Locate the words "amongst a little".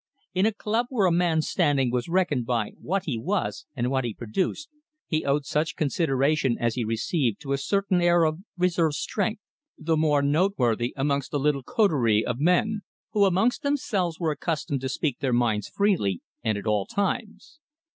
10.97-11.61